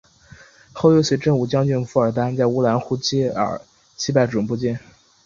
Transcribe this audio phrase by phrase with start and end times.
[0.73, 3.61] 后又随振武将军傅尔丹在乌兰呼济尔
[3.95, 4.75] 击败准部军。